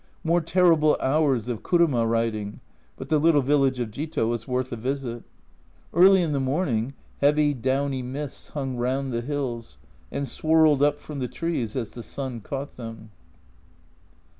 [0.23, 2.59] More terrible hours of kuruma riding
[2.97, 5.21] but the little village of Jito was worth a visit.
[5.93, 9.77] Early in the morning heavy downy mists hung round the hills,
[10.11, 13.11] and swirled up from the trees as the sun caught them.